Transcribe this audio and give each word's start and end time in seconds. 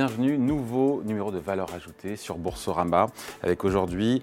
Bienvenue, 0.00 0.38
nouveau 0.38 1.02
numéro 1.04 1.30
de 1.30 1.36
valeur 1.38 1.74
ajoutée 1.74 2.16
sur 2.16 2.38
Boursorama, 2.38 3.08
avec 3.42 3.66
aujourd'hui 3.66 4.22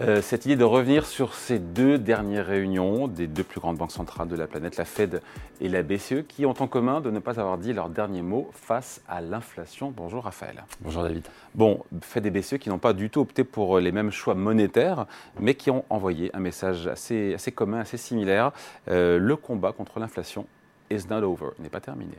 euh, 0.00 0.22
cette 0.22 0.46
idée 0.46 0.56
de 0.56 0.64
revenir 0.64 1.04
sur 1.04 1.34
ces 1.34 1.58
deux 1.58 1.98
dernières 1.98 2.46
réunions 2.46 3.08
des 3.08 3.26
deux 3.26 3.44
plus 3.44 3.60
grandes 3.60 3.76
banques 3.76 3.92
centrales 3.92 4.28
de 4.28 4.36
la 4.36 4.46
planète, 4.46 4.78
la 4.78 4.86
Fed 4.86 5.20
et 5.60 5.68
la 5.68 5.82
BCE, 5.82 6.24
qui 6.26 6.46
ont 6.46 6.54
en 6.58 6.66
commun 6.66 7.02
de 7.02 7.10
ne 7.10 7.18
pas 7.18 7.38
avoir 7.38 7.58
dit 7.58 7.74
leur 7.74 7.90
dernier 7.90 8.22
mot 8.22 8.50
face 8.54 9.02
à 9.06 9.20
l'inflation. 9.20 9.92
Bonjour 9.94 10.24
Raphaël. 10.24 10.64
Bonjour 10.80 11.02
David. 11.02 11.26
Bon, 11.54 11.84
Fed 12.00 12.24
et 12.24 12.30
BCE 12.30 12.56
qui 12.56 12.70
n'ont 12.70 12.78
pas 12.78 12.94
du 12.94 13.10
tout 13.10 13.20
opté 13.20 13.44
pour 13.44 13.80
les 13.80 13.92
mêmes 13.92 14.10
choix 14.10 14.34
monétaires, 14.34 15.04
mais 15.38 15.56
qui 15.56 15.70
ont 15.70 15.84
envoyé 15.90 16.34
un 16.34 16.40
message 16.40 16.86
assez, 16.86 17.34
assez 17.34 17.52
commun, 17.52 17.80
assez 17.80 17.98
similaire. 17.98 18.52
Euh, 18.88 19.18
le 19.18 19.36
combat 19.36 19.72
contre 19.72 20.00
l'inflation 20.00 20.46
is 20.90 21.02
not 21.10 21.22
over, 21.22 21.48
n'est 21.58 21.68
pas 21.68 21.80
terminé. 21.80 22.14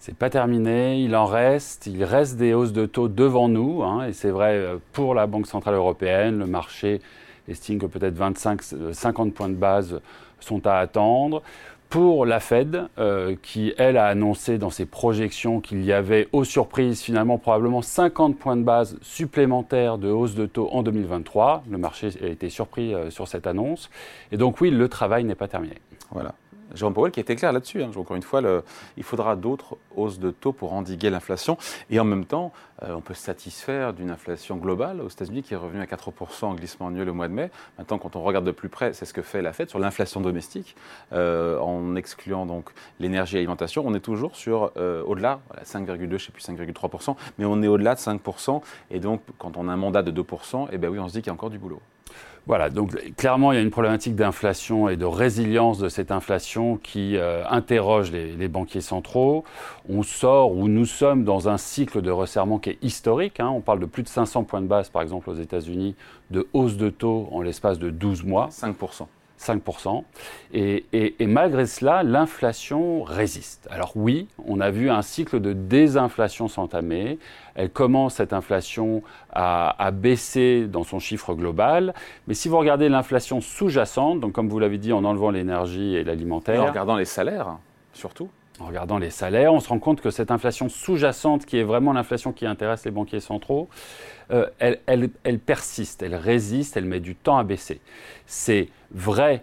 C'est 0.00 0.16
pas 0.16 0.30
terminé, 0.30 1.00
il 1.00 1.16
en 1.16 1.26
reste, 1.26 1.86
il 1.86 2.04
reste 2.04 2.36
des 2.36 2.54
hausses 2.54 2.72
de 2.72 2.86
taux 2.86 3.08
devant 3.08 3.48
nous, 3.48 3.82
hein, 3.82 4.06
et 4.06 4.12
c'est 4.12 4.30
vrai 4.30 4.52
euh, 4.54 4.76
pour 4.92 5.12
la 5.12 5.26
Banque 5.26 5.48
Centrale 5.48 5.74
Européenne, 5.74 6.38
le 6.38 6.46
marché 6.46 7.00
estime 7.48 7.80
que 7.80 7.86
peut-être 7.86 8.14
25, 8.14 8.62
50 8.92 9.28
euh, 9.28 9.30
points 9.32 9.48
de 9.48 9.54
base 9.54 10.00
sont 10.38 10.64
à 10.68 10.74
attendre. 10.74 11.42
Pour 11.88 12.26
la 12.26 12.38
Fed, 12.38 12.84
euh, 12.98 13.34
qui 13.42 13.72
elle 13.76 13.96
a 13.96 14.06
annoncé 14.06 14.58
dans 14.58 14.70
ses 14.70 14.86
projections 14.86 15.60
qu'il 15.60 15.84
y 15.84 15.92
avait 15.92 16.28
aux 16.32 16.44
surprises 16.44 17.00
finalement 17.00 17.38
probablement 17.38 17.82
50 17.82 18.38
points 18.38 18.56
de 18.56 18.62
base 18.62 18.98
supplémentaires 19.00 19.98
de 19.98 20.10
hausse 20.10 20.34
de 20.34 20.46
taux 20.46 20.68
en 20.70 20.82
2023. 20.82 21.64
Le 21.68 21.78
marché 21.78 22.10
a 22.22 22.26
été 22.26 22.50
surpris 22.50 22.94
sur 23.08 23.26
cette 23.26 23.46
annonce. 23.46 23.88
Et 24.32 24.36
donc 24.36 24.60
oui, 24.60 24.70
le 24.70 24.88
travail 24.88 25.24
n'est 25.24 25.34
pas 25.34 25.48
terminé. 25.48 25.76
Voilà. 26.10 26.34
Jérôme 26.74 26.94
Powell 26.94 27.12
qui 27.12 27.20
était 27.20 27.36
clair 27.36 27.52
là-dessus. 27.52 27.82
Hein. 27.82 27.90
Encore 27.96 28.16
une 28.16 28.22
fois, 28.22 28.40
il 28.96 29.02
faudra 29.02 29.36
d'autres 29.36 29.76
hausses 29.96 30.18
de 30.18 30.30
taux 30.30 30.52
pour 30.52 30.72
endiguer 30.72 31.10
l'inflation. 31.10 31.56
Et 31.90 32.00
en 32.00 32.04
même 32.04 32.24
temps, 32.24 32.52
euh, 32.82 32.94
on 32.94 33.00
peut 33.00 33.14
se 33.14 33.22
satisfaire 33.22 33.92
d'une 33.92 34.10
inflation 34.10 34.56
globale 34.56 35.00
aux 35.00 35.08
États-Unis 35.08 35.42
qui 35.42 35.54
est 35.54 35.56
revenue 35.56 35.80
à 35.80 35.86
4% 35.86 36.44
en 36.44 36.54
glissement 36.54 36.88
annuel 36.88 37.06
le 37.06 37.12
mois 37.12 37.28
de 37.28 37.32
mai. 37.32 37.50
Maintenant, 37.78 37.98
quand 37.98 38.16
on 38.16 38.22
regarde 38.22 38.44
de 38.44 38.50
plus 38.50 38.68
près, 38.68 38.92
c'est 38.92 39.04
ce 39.04 39.12
que 39.12 39.22
fait 39.22 39.42
la 39.42 39.52
Fed 39.52 39.68
sur 39.68 39.78
l'inflation 39.78 40.20
domestique, 40.20 40.76
euh, 41.12 41.58
en 41.58 41.96
excluant 41.96 42.46
donc 42.46 42.70
l'énergie 43.00 43.36
et 43.36 43.38
l'alimentation. 43.38 43.82
On 43.86 43.94
est 43.94 44.00
toujours 44.00 44.36
sur 44.36 44.72
euh, 44.76 45.02
au-delà, 45.04 45.40
5,2, 45.64 45.98
je 45.98 46.04
ne 46.04 46.18
sais 46.18 46.32
plus 46.32 46.46
5,3%, 46.46 47.16
mais 47.38 47.44
on 47.44 47.62
est 47.62 47.68
au-delà 47.68 47.94
de 47.94 48.00
5%. 48.00 48.62
Et 48.90 49.00
donc, 49.00 49.22
quand 49.38 49.56
on 49.56 49.68
a 49.68 49.72
un 49.72 49.76
mandat 49.76 50.02
de 50.02 50.22
2%, 50.22 50.68
eh 50.70 50.78
ben 50.78 50.88
oui, 50.88 50.98
on 50.98 51.08
se 51.08 51.14
dit 51.14 51.18
qu'il 51.20 51.28
y 51.28 51.30
a 51.30 51.34
encore 51.34 51.50
du 51.50 51.58
boulot. 51.58 51.80
Voilà, 52.48 52.70
donc 52.70 52.96
clairement, 53.16 53.52
il 53.52 53.56
y 53.56 53.58
a 53.58 53.62
une 53.62 53.70
problématique 53.70 54.16
d'inflation 54.16 54.88
et 54.88 54.96
de 54.96 55.04
résilience 55.04 55.78
de 55.78 55.90
cette 55.90 56.10
inflation 56.10 56.78
qui 56.78 57.18
euh, 57.18 57.44
interroge 57.46 58.10
les, 58.10 58.48
banquiers 58.48 58.80
centraux. 58.80 59.44
On 59.86 60.02
sort 60.02 60.52
ou 60.52 60.66
nous 60.66 60.86
sommes 60.86 61.24
dans 61.24 61.50
un 61.50 61.58
cycle 61.58 62.00
de 62.00 62.10
resserrement 62.10 62.58
qui 62.58 62.70
est 62.70 62.78
historique. 62.80 63.38
Hein. 63.38 63.50
On 63.50 63.60
parle 63.60 63.80
de 63.80 63.86
plus 63.86 64.02
de 64.02 64.08
500 64.08 64.44
points 64.44 64.62
de 64.62 64.66
base, 64.66 64.88
par 64.88 65.02
exemple, 65.02 65.28
aux 65.28 65.34
États-Unis, 65.34 65.94
de 66.30 66.48
hausse 66.54 66.78
de 66.78 66.88
taux 66.88 67.28
en 67.32 67.42
l'espace 67.42 67.78
de 67.78 67.90
12 67.90 68.24
mois. 68.24 68.48
5%. 68.50 69.08
5%. 69.38 70.04
Et, 70.52 70.84
et, 70.92 71.26
malgré 71.26 71.66
cela, 71.66 72.02
l'inflation 72.02 73.02
résiste. 73.02 73.68
Alors 73.70 73.92
oui, 73.96 74.28
on 74.46 74.60
a 74.60 74.70
vu 74.70 74.90
un 74.90 75.02
cycle 75.02 75.40
de 75.40 75.52
désinflation 75.52 76.48
s'entamer. 76.48 77.18
Elle 77.54 77.70
commence, 77.70 78.14
cette 78.14 78.32
inflation, 78.32 79.02
à, 79.32 79.74
à, 79.82 79.90
baisser 79.90 80.66
dans 80.66 80.84
son 80.84 80.98
chiffre 80.98 81.34
global. 81.34 81.94
Mais 82.26 82.34
si 82.34 82.48
vous 82.48 82.58
regardez 82.58 82.88
l'inflation 82.88 83.40
sous-jacente, 83.40 84.20
donc 84.20 84.32
comme 84.32 84.48
vous 84.48 84.58
l'avez 84.58 84.78
dit, 84.78 84.92
en 84.92 85.04
enlevant 85.04 85.30
l'énergie 85.30 85.94
et 85.96 86.04
l'alimentaire... 86.04 86.62
En 86.62 86.66
regardant 86.66 86.96
les 86.96 87.04
salaires, 87.04 87.58
surtout 87.92 88.28
en 88.60 88.66
regardant 88.66 88.98
les 88.98 89.10
salaires, 89.10 89.52
on 89.52 89.60
se 89.60 89.68
rend 89.68 89.78
compte 89.78 90.00
que 90.00 90.10
cette 90.10 90.30
inflation 90.30 90.68
sous-jacente, 90.68 91.46
qui 91.46 91.58
est 91.58 91.62
vraiment 91.62 91.92
l'inflation 91.92 92.32
qui 92.32 92.46
intéresse 92.46 92.84
les 92.84 92.90
banquiers 92.90 93.20
centraux, 93.20 93.68
euh, 94.30 94.46
elle, 94.58 95.38
persiste, 95.38 96.02
elle 96.02 96.14
résiste, 96.14 96.76
elle 96.76 96.84
met 96.84 97.00
du 97.00 97.14
temps 97.14 97.38
à 97.38 97.44
baisser. 97.44 97.80
C'est 98.26 98.68
vrai 98.90 99.42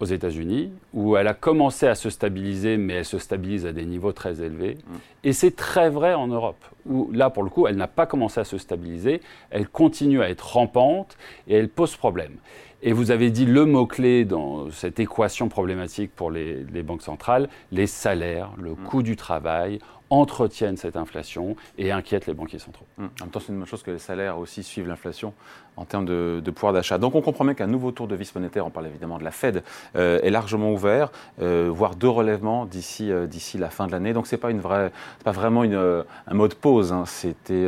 aux 0.00 0.06
États-Unis, 0.06 0.72
où 0.94 1.16
elle 1.16 1.28
a 1.28 1.34
commencé 1.34 1.86
à 1.86 1.94
se 1.94 2.08
stabiliser, 2.08 2.78
mais 2.78 2.94
elle 2.94 3.04
se 3.04 3.18
stabilise 3.18 3.66
à 3.66 3.72
des 3.72 3.84
niveaux 3.84 4.12
très 4.12 4.42
élevés. 4.42 4.74
Mm. 4.74 4.94
Et 5.24 5.32
c'est 5.32 5.54
très 5.54 5.90
vrai 5.90 6.14
en 6.14 6.26
Europe, 6.26 6.64
où 6.86 7.10
là, 7.12 7.28
pour 7.30 7.42
le 7.42 7.50
coup, 7.50 7.66
elle 7.66 7.76
n'a 7.76 7.86
pas 7.86 8.06
commencé 8.06 8.40
à 8.40 8.44
se 8.44 8.56
stabiliser, 8.56 9.20
elle 9.50 9.68
continue 9.68 10.22
à 10.22 10.30
être 10.30 10.54
rampante 10.54 11.16
et 11.46 11.54
elle 11.54 11.68
pose 11.68 11.96
problème. 11.96 12.36
Et 12.82 12.92
vous 12.94 13.10
avez 13.10 13.30
dit 13.30 13.44
le 13.44 13.66
mot-clé 13.66 14.24
dans 14.24 14.70
cette 14.70 14.98
équation 15.00 15.50
problématique 15.50 16.12
pour 16.16 16.30
les, 16.30 16.64
banques 16.82 17.02
centrales, 17.02 17.50
les 17.70 17.86
salaires, 17.86 18.52
le 18.56 18.70
mm. 18.70 18.76
coût 18.76 19.02
du 19.02 19.16
travail 19.16 19.80
entretiennent 20.10 20.76
cette 20.76 20.96
inflation 20.96 21.56
et 21.78 21.92
inquiètent 21.92 22.26
les 22.26 22.34
banquiers 22.34 22.58
centraux. 22.58 22.86
Mm. 22.98 23.04
En 23.04 23.24
même 23.24 23.30
temps, 23.30 23.40
c'est 23.40 23.52
une 23.52 23.58
bonne 23.58 23.66
chose 23.66 23.82
que 23.82 23.90
les 23.90 23.98
salaires 23.98 24.38
aussi 24.38 24.62
suivent 24.62 24.88
l'inflation 24.88 25.32
en 25.76 25.84
termes 25.84 26.04
de, 26.04 26.42
pouvoir 26.50 26.72
d'achat. 26.72 26.98
Donc 26.98 27.14
on 27.14 27.22
comprend 27.22 27.44
bien 27.44 27.54
qu'un 27.54 27.68
nouveau 27.68 27.92
tour 27.92 28.08
de 28.08 28.14
vis 28.14 28.34
monétaire, 28.34 28.66
on 28.66 28.70
parle 28.70 28.88
évidemment 28.88 29.18
de 29.18 29.24
la 29.24 29.30
Fed, 29.30 29.62
euh, 29.96 30.20
est 30.22 30.30
largement 30.30 30.72
ouvert, 30.72 31.10
euh, 31.40 31.70
voire 31.72 31.94
deux 31.94 32.08
relèvements 32.08 32.66
d'ici 32.66 33.10
euh, 33.10 33.26
d'ici 33.26 33.56
la 33.56 33.70
fin 33.70 33.86
de 33.86 33.92
l'année. 33.92 34.12
Donc 34.12 34.26
c'est 34.26 34.36
pas 34.36 34.50
une 34.50 34.60
vraie, 34.60 34.92
pas 35.24 35.32
vraiment 35.32 35.64
une, 35.64 36.04
un 36.26 36.34
mode 36.34 36.54
pause. 36.54 36.92
Hein. 36.92 37.04
C'était 37.06 37.66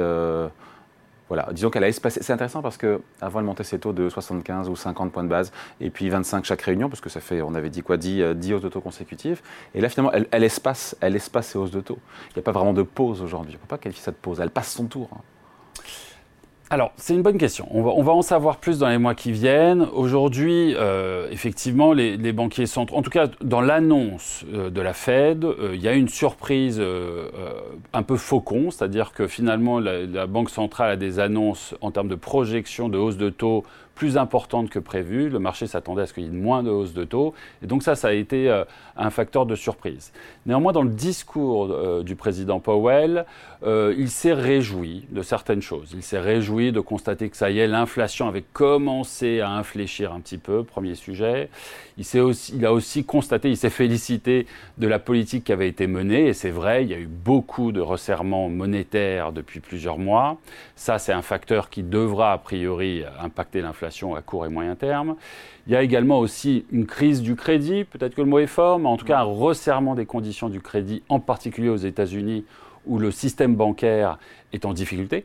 voilà, 1.32 1.48
disons 1.50 1.70
qu'elle 1.70 1.84
a 1.84 1.88
espacé. 1.88 2.22
C'est 2.22 2.34
intéressant 2.34 2.60
parce 2.60 2.76
qu'avant, 2.76 3.38
elle 3.38 3.46
montait 3.46 3.64
ses 3.64 3.78
taux 3.78 3.94
de 3.94 4.10
75 4.10 4.68
ou 4.68 4.76
50 4.76 5.10
points 5.10 5.24
de 5.24 5.30
base, 5.30 5.50
et 5.80 5.88
puis 5.88 6.10
25 6.10 6.44
chaque 6.44 6.60
réunion, 6.60 6.90
parce 6.90 7.00
que 7.00 7.08
ça 7.08 7.20
fait, 7.20 7.40
on 7.40 7.54
avait 7.54 7.70
dit 7.70 7.80
quoi, 7.80 7.96
10, 7.96 8.34
10 8.34 8.52
hausses 8.52 8.60
de 8.60 8.68
taux 8.68 8.82
consécutives. 8.82 9.40
Et 9.74 9.80
là, 9.80 9.88
finalement, 9.88 10.12
elle, 10.12 10.44
espace, 10.44 10.94
elle 11.00 11.16
espace 11.16 11.46
ses 11.46 11.58
hausses 11.58 11.70
de 11.70 11.80
taux. 11.80 11.98
Il 12.28 12.32
n'y 12.34 12.40
a 12.40 12.42
pas 12.42 12.52
vraiment 12.52 12.74
de 12.74 12.82
pause 12.82 13.22
aujourd'hui. 13.22 13.54
On 13.54 13.56
ne 13.56 13.62
peut 13.62 13.66
pas 13.66 13.78
qualifier 13.78 14.04
ça 14.04 14.10
de 14.10 14.16
pause. 14.16 14.40
Elle 14.40 14.50
passe 14.50 14.74
son 14.74 14.84
tour. 14.84 15.08
Hein. 15.14 15.22
Alors, 16.72 16.92
c'est 16.96 17.12
une 17.12 17.20
bonne 17.20 17.36
question. 17.36 17.68
On 17.70 18.02
va, 18.02 18.12
en 18.12 18.22
savoir 18.22 18.56
plus 18.56 18.78
dans 18.78 18.88
les 18.88 18.96
mois 18.96 19.14
qui 19.14 19.30
viennent. 19.30 19.86
Aujourd'hui, 19.92 20.74
euh, 20.74 21.28
effectivement, 21.30 21.92
les, 21.92 22.32
banquiers 22.32 22.64
centraux, 22.64 22.96
en 22.96 23.02
tout 23.02 23.10
cas 23.10 23.26
dans 23.42 23.60
l'annonce 23.60 24.46
euh, 24.54 24.70
de 24.70 24.80
la 24.80 24.94
Fed, 24.94 25.44
euh, 25.44 25.72
il 25.74 25.82
y 25.82 25.88
a 25.88 25.92
une 25.92 26.08
surprise 26.08 26.82
un 27.92 28.02
peu 28.02 28.16
faucon, 28.16 28.70
c'est-à-dire 28.70 29.12
que 29.12 29.26
finalement, 29.26 29.80
la, 29.80 30.06
la, 30.06 30.26
Banque 30.26 30.48
centrale 30.48 30.92
a 30.92 30.96
des 30.96 31.18
annonces 31.18 31.74
en 31.82 31.90
termes 31.90 32.08
de 32.08 32.14
projection 32.14 32.88
de 32.88 32.96
hausse 32.96 33.18
de 33.18 33.28
taux 33.28 33.64
plus 33.94 34.16
importante 34.16 34.70
que 34.70 34.78
prévu. 34.78 35.28
Le 35.28 35.38
marché 35.38 35.66
s'attendait 35.66 36.02
à 36.02 36.06
ce 36.06 36.12
qu'il 36.12 36.24
y 36.24 36.26
ait 36.26 36.30
moins 36.30 36.62
de 36.62 36.70
hausse 36.70 36.92
de 36.92 37.04
taux. 37.04 37.34
Et 37.62 37.66
donc 37.66 37.82
ça, 37.82 37.94
ça 37.94 38.08
a 38.08 38.12
été 38.12 38.48
euh, 38.48 38.64
un 38.96 39.10
facteur 39.10 39.46
de 39.46 39.54
surprise. 39.54 40.12
Néanmoins, 40.46 40.72
dans 40.72 40.82
le 40.82 40.90
discours 40.90 41.68
euh, 41.70 42.02
du 42.02 42.16
président 42.16 42.60
Powell, 42.60 43.26
euh, 43.64 43.94
il 43.96 44.10
s'est 44.10 44.32
réjoui 44.32 45.04
de 45.10 45.22
certaines 45.22 45.62
choses. 45.62 45.92
Il 45.94 46.02
s'est 46.02 46.18
réjoui 46.18 46.72
de 46.72 46.80
constater 46.80 47.28
que 47.28 47.36
ça 47.36 47.50
y 47.50 47.58
est, 47.58 47.68
l'inflation 47.68 48.28
avait 48.28 48.44
commencé 48.52 49.40
à 49.40 49.50
infléchir 49.50 50.12
un 50.12 50.20
petit 50.20 50.38
peu, 50.38 50.64
premier 50.64 50.94
sujet. 50.94 51.48
Il, 51.98 52.20
aussi, 52.20 52.54
il 52.56 52.64
a 52.66 52.72
aussi 52.72 53.04
constaté, 53.04 53.50
il 53.50 53.56
s'est 53.56 53.70
félicité 53.70 54.46
de 54.78 54.88
la 54.88 54.98
politique 54.98 55.44
qui 55.44 55.52
avait 55.52 55.68
été 55.68 55.86
menée. 55.86 56.28
Et 56.28 56.32
c'est 56.32 56.50
vrai, 56.50 56.82
il 56.82 56.90
y 56.90 56.94
a 56.94 56.98
eu 56.98 57.06
beaucoup 57.06 57.72
de 57.72 57.80
resserrements 57.80 58.48
monétaires 58.48 59.32
depuis 59.32 59.60
plusieurs 59.60 59.98
mois. 59.98 60.38
Ça, 60.74 60.98
c'est 60.98 61.12
un 61.12 61.22
facteur 61.22 61.70
qui 61.70 61.82
devra 61.82 62.32
a 62.32 62.38
priori 62.38 63.04
impacter 63.20 63.60
l'inflation 63.60 63.81
à 63.84 64.22
court 64.22 64.46
et 64.46 64.48
moyen 64.48 64.74
terme. 64.74 65.16
Il 65.66 65.72
y 65.72 65.76
a 65.76 65.82
également 65.82 66.18
aussi 66.18 66.64
une 66.70 66.86
crise 66.86 67.22
du 67.22 67.36
crédit, 67.36 67.84
peut-être 67.84 68.14
que 68.14 68.20
le 68.20 68.28
mot 68.28 68.38
est 68.38 68.46
fort, 68.46 68.78
mais 68.78 68.88
en 68.88 68.96
tout 68.96 69.06
cas 69.06 69.20
un 69.20 69.24
resserrement 69.24 69.94
des 69.94 70.06
conditions 70.06 70.48
du 70.48 70.60
crédit, 70.60 71.02
en 71.08 71.20
particulier 71.20 71.68
aux 71.68 71.76
États-Unis, 71.76 72.44
où 72.86 72.98
le 72.98 73.10
système 73.10 73.54
bancaire 73.54 74.18
est 74.52 74.64
en 74.64 74.72
difficulté 74.72 75.24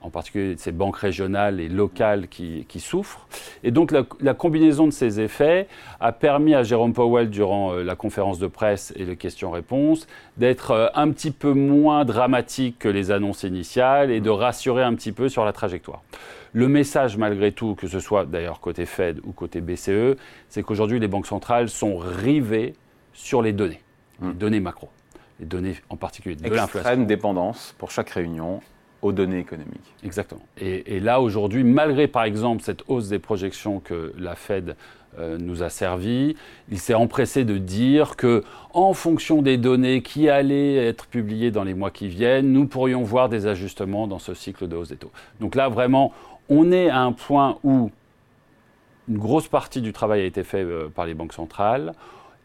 en 0.00 0.10
particulier 0.10 0.54
ces 0.56 0.72
banques 0.72 0.96
régionales 0.96 1.60
et 1.60 1.68
locales 1.68 2.28
qui, 2.28 2.64
souffrent. 2.78 3.26
Et 3.64 3.70
donc 3.70 3.92
la, 3.92 4.34
combinaison 4.34 4.86
de 4.86 4.92
ces 4.92 5.20
effets 5.20 5.66
a 6.00 6.12
permis 6.12 6.54
à 6.54 6.62
Jérôme 6.62 6.92
Powell, 6.92 7.30
durant 7.30 7.72
euh, 7.72 7.82
la 7.82 7.96
conférence 7.96 8.38
de 8.38 8.46
presse 8.46 8.92
et 8.96 9.04
les 9.04 9.16
questions-réponses, 9.16 10.06
d'être 10.36 10.70
euh, 10.70 10.88
un 10.94 11.10
petit 11.10 11.30
peu 11.30 11.52
moins 11.52 12.04
dramatique 12.04 12.78
que 12.78 12.88
les 12.88 13.10
annonces 13.10 13.42
initiales 13.42 14.10
et 14.10 14.20
de 14.20 14.30
rassurer 14.30 14.82
un 14.82 14.94
petit 14.94 15.12
peu 15.12 15.28
sur 15.28 15.44
la 15.44 15.52
trajectoire. 15.52 16.02
Le 16.52 16.68
message, 16.68 17.16
malgré 17.16 17.52
tout, 17.52 17.74
que 17.74 17.88
ce 17.88 18.00
soit 18.00 18.24
d'ailleurs 18.24 18.60
côté 18.60 18.86
Fed 18.86 19.20
ou 19.24 19.32
côté 19.32 19.60
BCE, 19.60 20.16
c'est 20.48 20.62
qu'aujourd'hui 20.62 21.00
les 21.00 21.08
banques 21.08 21.26
centrales 21.26 21.68
sont 21.68 21.98
rivées 21.98 22.74
sur 23.12 23.42
les 23.42 23.52
données, 23.52 23.82
les 24.22 24.28
mmh. 24.28 24.32
données 24.34 24.60
macro 24.60 24.88
les 25.40 25.46
données 25.46 25.76
en 25.88 25.96
particulier 25.96 26.36
de 26.36 26.42
l'inflation. 26.42 26.78
Extrême 26.78 27.06
dépendance 27.06 27.74
pour 27.78 27.90
chaque 27.90 28.10
réunion 28.10 28.60
aux 29.02 29.12
données 29.12 29.38
économiques. 29.38 29.94
Exactement. 30.04 30.42
Et, 30.60 31.00
là, 31.00 31.20
aujourd'hui, 31.20 31.64
malgré 31.64 32.08
par 32.08 32.24
exemple 32.24 32.62
cette 32.62 32.82
hausse 32.88 33.08
des 33.08 33.18
projections 33.18 33.80
que 33.80 34.12
la 34.18 34.34
Fed 34.34 34.76
euh, 35.18 35.38
nous 35.38 35.62
a 35.62 35.70
servi, 35.70 36.36
il 36.70 36.78
s'est 36.78 36.94
empressé 36.94 37.44
de 37.44 37.58
dire 37.58 38.16
que, 38.16 38.42
en 38.74 38.92
fonction 38.94 39.40
des 39.40 39.56
données 39.56 40.02
qui 40.02 40.28
allaient 40.28 40.76
être 40.76 41.06
publiées 41.06 41.50
dans 41.50 41.64
les 41.64 41.74
mois 41.74 41.90
qui 41.90 42.08
viennent, 42.08 42.52
nous 42.52 42.66
pourrions 42.66 43.02
voir 43.02 43.28
des 43.28 43.46
ajustements 43.46 44.06
dans 44.06 44.18
ce 44.18 44.34
cycle 44.34 44.66
de 44.68 44.76
hausse 44.76 44.88
des 44.88 44.96
taux. 44.96 45.12
Donc 45.40 45.54
là, 45.54 45.68
vraiment, 45.68 46.12
on 46.48 46.72
est 46.72 46.88
à 46.88 47.00
un 47.00 47.12
point 47.12 47.58
où 47.62 47.90
une 49.08 49.18
grosse 49.18 49.48
partie 49.48 49.80
du 49.80 49.92
travail 49.92 50.20
a 50.20 50.24
été 50.24 50.44
fait 50.44 50.62
euh, 50.62 50.88
par 50.88 51.06
les 51.06 51.14
banques 51.14 51.32
centrales 51.32 51.94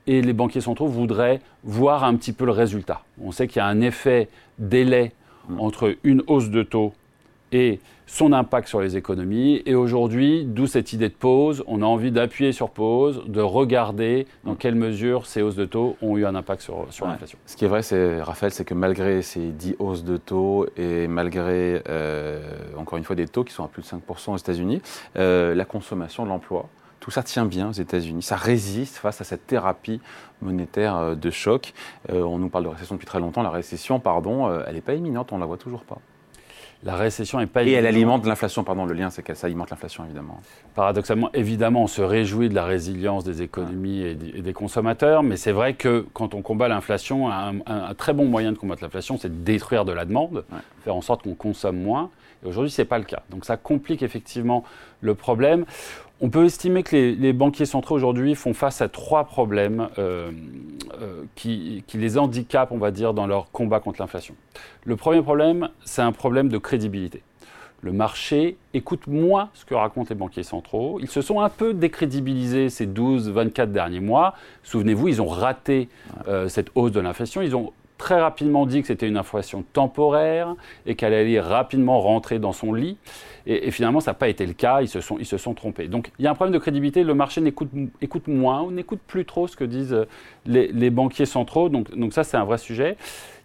et 0.07 0.21
les 0.21 0.33
banquiers 0.33 0.61
centraux 0.61 0.87
voudraient 0.87 1.41
voir 1.63 2.03
un 2.03 2.15
petit 2.15 2.33
peu 2.33 2.45
le 2.45 2.51
résultat. 2.51 3.01
On 3.21 3.31
sait 3.31 3.47
qu'il 3.47 3.57
y 3.57 3.61
a 3.61 3.67
un 3.67 3.81
effet 3.81 4.29
délai 4.59 5.13
mm. 5.49 5.59
entre 5.59 5.95
une 6.03 6.23
hausse 6.27 6.49
de 6.49 6.63
taux 6.63 6.93
et 7.51 7.79
son 8.05 8.33
impact 8.33 8.67
sur 8.67 8.81
les 8.81 8.97
économies. 8.97 9.61
Et 9.65 9.75
aujourd'hui, 9.75 10.43
d'où 10.45 10.67
cette 10.67 10.93
idée 10.93 11.09
de 11.09 11.13
pause, 11.13 11.63
on 11.67 11.81
a 11.81 11.85
envie 11.85 12.11
d'appuyer 12.11 12.51
sur 12.51 12.69
pause, 12.69 13.23
de 13.27 13.41
regarder 13.41 14.27
dans 14.43 14.55
quelle 14.55 14.75
mesure 14.75 15.25
ces 15.25 15.41
hausses 15.41 15.55
de 15.55 15.65
taux 15.65 15.95
ont 16.01 16.17
eu 16.17 16.25
un 16.25 16.35
impact 16.35 16.61
sur, 16.61 16.87
sur 16.89 17.07
l'inflation. 17.07 17.37
Ce 17.45 17.55
qui 17.55 17.65
est 17.65 17.67
vrai, 17.67 17.81
c'est, 17.81 18.21
Raphaël, 18.21 18.51
c'est 18.51 18.65
que 18.65 18.73
malgré 18.73 19.21
ces 19.21 19.47
10 19.51 19.77
hausses 19.79 20.03
de 20.03 20.17
taux 20.17 20.67
et 20.77 21.07
malgré, 21.07 21.81
euh, 21.87 22.41
encore 22.77 22.97
une 22.97 23.03
fois, 23.03 23.15
des 23.15 23.27
taux 23.27 23.43
qui 23.43 23.53
sont 23.53 23.63
à 23.63 23.67
plus 23.67 23.81
de 23.81 23.87
5% 23.87 24.33
aux 24.33 24.37
États-Unis, 24.37 24.81
euh, 25.17 25.55
la 25.55 25.65
consommation, 25.65 26.25
l'emploi, 26.25 26.67
tout 27.03 27.11
ça 27.11 27.21
tient 27.21 27.45
bien 27.45 27.67
aux 27.67 27.73
États-Unis. 27.73 28.23
Ça 28.23 28.37
résiste 28.37 28.95
face 28.95 29.19
à 29.19 29.25
cette 29.25 29.45
thérapie 29.45 29.99
monétaire 30.41 30.95
euh, 30.95 31.15
de 31.15 31.29
choc. 31.29 31.73
on 32.09 32.37
nous 32.39 32.47
parle 32.47 32.63
de 32.63 32.69
récession 32.69 32.95
depuis 32.95 33.05
très 33.05 33.19
longtemps. 33.19 33.43
La 33.43 33.49
récession, 33.49 33.99
pardon, 33.99 34.49
elle 34.65 34.75
n'est 34.75 34.81
pas 34.81 34.93
imminente, 34.93 35.33
on 35.33 35.35
ne 35.35 35.41
la 35.41 35.45
voit 35.45 35.57
toujours 35.57 35.83
pas. 35.83 35.99
La 36.85 36.95
récession 36.95 37.39
n'est 37.39 37.47
pas 37.47 37.63
Et 37.63 37.71
elle 37.71 37.85
alimente 37.85 38.25
l'inflation, 38.25 38.63
pardon, 38.63 38.85
le 38.85 38.93
lien 38.93 39.09
c'est 39.09 39.23
qu'elle 39.23 39.37
alimente 39.41 39.69
l'inflation 39.69 40.03
évidemment. 40.03 40.41
Paradoxalement, 40.75 41.29
évidemment, 41.33 41.83
on 41.83 41.87
se 41.87 42.01
réjouit 42.01 42.49
de 42.49 42.55
la 42.55 42.65
résilience 42.65 43.23
des 43.23 43.41
économies 43.41 44.01
et, 44.01 44.15
des, 44.15 44.53
consommateurs, 44.53 45.23
mais 45.23 45.37
c'est 45.37 45.53
vrai 45.53 45.75
que 45.75 46.05
quand 46.13 46.33
on 46.33 46.41
combat 46.41 46.67
l'inflation, 46.67 47.29
un, 47.31 47.93
très 47.97 48.13
bon 48.13 48.25
moyen 48.25 48.51
de 48.51 48.57
combattre 48.57 48.83
l'inflation, 48.83 49.17
c'est 49.17 49.29
de 49.29 49.43
détruire 49.43 49.85
de 49.85 49.93
la 49.93 50.03
demande, 50.03 50.43
faire 50.83 50.95
en 50.95 51.01
sorte 51.01 51.23
qu'on 51.23 51.35
consomme 51.35 51.81
moins. 51.81 52.09
Aujourd'hui, 52.45 52.71
ce 52.71 52.81
n'est 52.81 52.87
pas 52.87 52.97
le 52.97 53.03
cas. 53.03 53.23
Donc 53.29 53.45
ça 53.45 53.57
complique 53.57 54.03
effectivement 54.03 54.63
le 55.01 55.15
problème. 55.15 55.65
On 56.21 56.29
peut 56.29 56.45
estimer 56.45 56.83
que 56.83 56.95
les, 56.95 57.33
banquiers 57.33 57.65
centraux 57.65 57.95
aujourd'hui 57.95 58.33
font 58.35 58.53
face 58.53 58.81
à 58.81 58.87
trois 58.87 59.25
problèmes 59.25 59.89
euh, 59.97 60.31
euh, 61.01 61.23
qui, 61.35 61.83
les 61.93 62.17
handicapent, 62.17 62.71
on 62.71 62.77
va 62.77 62.91
dire, 62.91 63.13
dans 63.13 63.27
leur 63.27 63.51
combat 63.51 63.81
contre 63.81 64.01
l'inflation. 64.01 64.35
Le 64.85 64.95
premier 64.95 65.21
problème, 65.21 65.69
c'est 65.83 66.01
un 66.01 66.13
problème 66.13 66.47
de 66.47 66.57
crédibilité. 66.57 67.23
Le 67.81 67.91
marché 67.91 68.55
écoute 68.73 69.07
moins 69.07 69.49
ce 69.53 69.65
que 69.65 69.73
racontent 69.73 70.07
les 70.09 70.15
banquiers 70.15 70.43
centraux. 70.43 70.99
Ils 71.01 71.09
se 71.09 71.21
sont 71.21 71.41
un 71.41 71.49
peu 71.49 71.73
décrédibilisés 71.73 72.69
ces 72.69 72.87
12-24 72.87 73.73
derniers 73.73 73.99
mois. 73.99 74.35
Souvenez-vous, 74.63 75.09
ils 75.09 75.21
ont 75.21 75.27
raté 75.27 75.89
euh, 76.29 76.47
cette 76.47 76.69
hausse 76.75 76.93
de 76.93 77.01
l'inflation. 77.01 77.41
Ils 77.41 77.57
ont 77.57 77.73
très 78.03 78.19
rapidement 78.19 78.65
dit 78.65 78.81
que 78.81 78.87
c'était 78.87 79.07
une 79.07 79.15
inflation 79.15 79.63
temporaire 79.71 80.57
et 80.85 80.95
qu'elle 80.95 81.13
allait 81.13 81.39
rapidement 81.39 82.01
rentrer 82.01 82.37
dans 82.37 82.51
son 82.51 82.73
lit. 82.73 82.97
Et, 83.45 83.71
finalement, 83.71 84.01
ça 84.01 84.11
n'a 84.11 84.15
pas 84.15 84.27
été 84.27 84.45
le 84.45 84.51
cas. 84.51 84.81
Ils 84.81 84.89
se, 84.89 84.99
sont, 84.99 85.17
ils 85.19 85.25
se 85.25 85.37
sont 85.37 85.53
trompés. 85.53 85.87
Donc, 85.87 86.11
il 86.19 86.25
y 86.25 86.27
a 86.27 86.31
un 86.31 86.35
problème 86.35 86.53
de 86.53 86.59
crédibilité. 86.59 87.05
Le 87.05 87.13
marché 87.13 87.39
n'écoute 87.39 87.69
écoute 88.01 88.27
moins 88.27 88.61
ou 88.61 88.71
n'écoute 88.71 88.99
plus 89.07 89.23
trop 89.23 89.47
ce 89.47 89.55
que 89.55 89.63
disent 89.63 89.93
euh, 89.93 90.05
les, 90.45 90.89
banquiers 90.89 91.25
centraux. 91.25 91.69
Donc, 91.69 91.95
donc 91.97 92.11
ça, 92.11 92.25
c'est 92.25 92.35
un 92.35 92.43
vrai 92.43 92.57
sujet. 92.57 92.97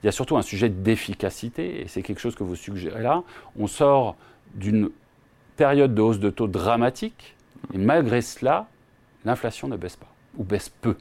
Il 0.03 0.07
y 0.07 0.09
a 0.09 0.13
surtout 0.13 0.37
un 0.37 0.43
sujet 0.43 0.69
d'efficacité. 0.69 1.83
Et 1.83 1.87
c'est 1.87 2.03
quelque 2.03 2.21
chose 2.21 2.35
que 2.35 2.43
vous 2.43 2.57
suggérez 2.57 3.03
là. 3.03 3.23
On 3.57 3.69
sort 3.69 4.17
d'une 4.57 4.91
période 5.57 5.95
de 5.95 6.03
hausse 6.03 6.19
de 6.19 6.31
taux 6.31 6.49
dramatique. 6.49 7.37
Et 7.75 7.79
malgré 7.79 8.23
cela, 8.23 8.67
l'inflation 9.25 9.69
ne 9.69 9.77
baisse 9.77 9.97
pas. 9.97 10.13
Ou 10.37 10.43
baisse 10.43 10.69
peu 10.69 10.97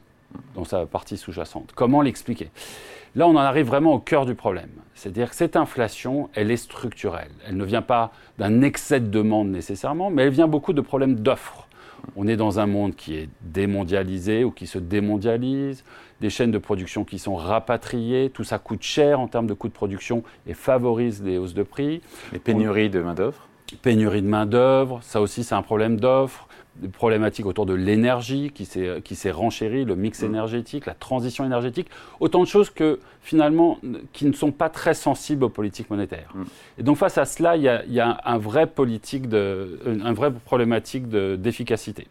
dans 0.54 0.64
sa 0.64 0.86
partie 0.86 1.16
sous-jacente. 1.16 1.70
Comment 1.74 2.02
l'expliquer? 2.02 2.50
Là, 3.14 3.26
on 3.26 3.32
en 3.32 3.38
arrive 3.38 3.66
vraiment 3.66 3.94
au 3.94 3.98
cœur 3.98 4.26
du 4.26 4.34
problème. 4.34 4.70
C'est-à-dire 4.94 5.30
que 5.30 5.36
cette 5.36 5.56
inflation, 5.56 6.28
elle 6.34 6.50
est 6.50 6.56
structurelle. 6.56 7.30
Elle 7.46 7.56
ne 7.56 7.64
vient 7.64 7.82
pas 7.82 8.12
d'un 8.38 8.62
excès 8.62 9.00
de 9.00 9.08
demande 9.08 9.48
nécessairement, 9.48 10.10
mais 10.10 10.24
elle 10.24 10.32
vient 10.32 10.48
beaucoup 10.48 10.72
de 10.72 10.80
problèmes 10.80 11.16
d'offres. 11.16 11.66
On 12.16 12.28
est 12.28 12.36
dans 12.36 12.60
un 12.60 12.66
monde 12.66 12.94
qui 12.94 13.16
est 13.16 13.28
démondialisé 13.40 14.44
ou 14.44 14.50
qui 14.50 14.66
se 14.66 14.78
démondialise, 14.78 15.84
des 16.20 16.30
chaînes 16.30 16.50
de 16.50 16.58
production 16.58 17.04
qui 17.04 17.18
sont 17.18 17.36
rapatriées, 17.36 18.30
tout 18.30 18.44
ça 18.44 18.58
coûte 18.58 18.82
cher 18.82 19.20
en 19.20 19.28
termes 19.28 19.46
de 19.46 19.54
coûts 19.54 19.68
de 19.68 19.72
production 19.72 20.22
et 20.46 20.54
favorise 20.54 21.22
les 21.22 21.38
hausses 21.38 21.54
de 21.54 21.62
prix. 21.62 22.00
Les 22.32 22.38
pénuries 22.38 22.90
de 22.90 23.00
main-d'œuvre? 23.00 23.46
Pénurie 23.82 24.22
de 24.22 24.28
main-d'œuvre, 24.28 25.00
ça 25.02 25.20
aussi 25.20 25.44
c'est 25.44 25.54
un 25.54 25.62
problème 25.62 25.98
d'offre 25.98 26.47
des 26.80 26.88
problématiques 26.88 27.46
autour 27.46 27.66
de 27.66 27.74
l'énergie 27.74 28.50
qui 28.50 28.64
s'est, 28.64 29.30
renchérie, 29.30 29.84
le 29.84 29.96
mix 29.96 30.22
mm. 30.22 30.26
énergétique, 30.26 30.86
la 30.86 30.94
transition 30.94 31.44
énergétique, 31.44 31.88
autant 32.20 32.40
de 32.40 32.48
choses 32.48 32.70
que 32.70 33.00
finalement 33.20 33.78
qui 34.12 34.26
ne 34.26 34.32
sont 34.32 34.52
pas 34.52 34.68
très 34.68 34.94
sensibles 34.94 35.44
aux 35.44 35.48
politiques 35.48 35.90
monétaires. 35.90 36.30
Mm. 36.34 36.42
Et 36.78 36.82
donc 36.82 36.96
face 36.96 37.18
à 37.18 37.24
cela, 37.24 37.56
il 37.56 37.62
y 37.62 37.68
a, 37.68 37.84
il 37.84 37.92
y 37.92 38.00
a 38.00 38.20
un 38.24 38.38
vrai 38.38 38.66
politique 38.66 39.28
de, 39.28 39.80
un 40.04 40.12
vrai 40.12 40.32
problématique 40.32 41.08
de, 41.08 41.36
d'efficacité. 41.36 42.06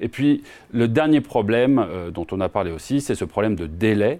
Et 0.00 0.08
puis 0.08 0.42
le 0.72 0.88
dernier 0.88 1.20
problème 1.20 1.78
euh, 1.78 2.10
dont 2.10 2.26
on 2.32 2.40
a 2.40 2.48
parlé 2.48 2.70
aussi, 2.70 3.00
c'est 3.00 3.14
ce 3.14 3.24
problème 3.24 3.54
de 3.56 3.66
délai. 3.66 4.18